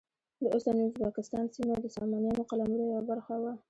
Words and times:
د 0.41 0.43
اوسني 0.53 0.83
ازبکستان 0.89 1.45
سیمه 1.55 1.75
د 1.81 1.87
سامانیانو 1.95 2.47
قلمرو 2.49 2.83
یوه 2.91 3.01
برخه 3.09 3.35
وه. 3.41 3.51